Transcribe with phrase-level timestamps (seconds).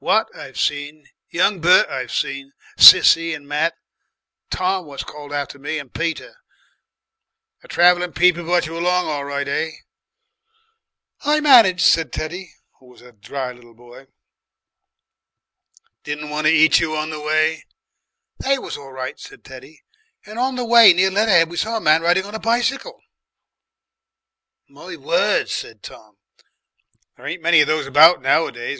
[0.00, 3.74] Wat I've seen, young Bert I've seen, Sissie and Matt,
[4.50, 6.36] Tom what's called after me, and Peter.
[7.60, 9.72] The traveller people brought you along all right, eh?"
[11.26, 14.06] "I managed," said Teddy, who was a dry little boy.
[16.02, 17.66] "Didn't want to eat you on the way?"
[18.38, 19.82] "They was all right," said Teddy,
[20.24, 23.02] "and on the way near Leatherhead we saw a man riding on a bicycle."
[24.66, 26.16] "My word!" said Tom,
[27.18, 28.70] "there ain't many of those about nowadays.